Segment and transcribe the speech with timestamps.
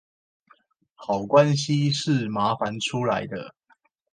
[0.95, 3.53] 好關係是麻煩出來的